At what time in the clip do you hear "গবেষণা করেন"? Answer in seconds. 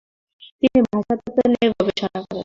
1.71-2.39